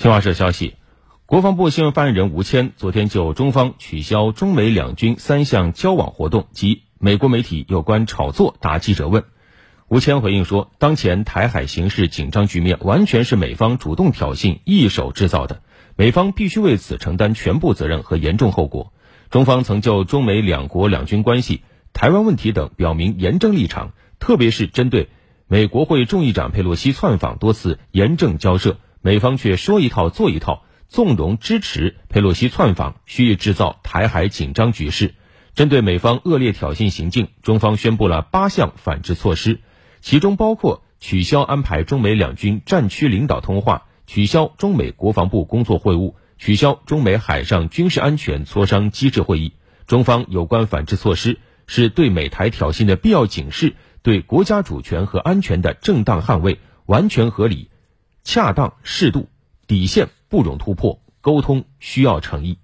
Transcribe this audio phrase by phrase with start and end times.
[0.00, 0.76] 新华社消息，
[1.26, 9.24] 国防部新闻发言人吴谦昨天就中方取消中美两军三项交往活动及美国媒体有关炒作答记者问。
[9.88, 15.60] 吴谦回应说，当前台海形势紧张局面完全是美方主动挑衅、一手制造的，
[15.96, 18.94] 美方必须为此承担全部责任和严重后果。
[19.28, 21.60] 中方曾就中美两国两军关系、
[21.92, 25.10] 台湾问题等表明严正立场，特别是针对
[25.46, 28.78] 美国会众议长佩洛西窜访多次严正交涉。
[29.02, 35.14] 美方却说一套做一套，纵容支持佩洛西窜访，蓄意制造台海紧张局势。
[35.54, 39.60] 针对美方恶劣挑衅行径，中方宣布了八项反制措施，
[40.02, 49.54] 其中包括取消安排中美两军战区领导通话，取消中美国防部工作会晤，取消中美海上军事安全磋商机制会议。
[49.86, 57.69] 中方有关反制措施是对美台挑衅的必要警示，对国家主权和安全的正当捍卫，完全合理。
[58.22, 59.28] 恰当适度，
[59.66, 62.58] 底线不容突破，沟通需要诚意。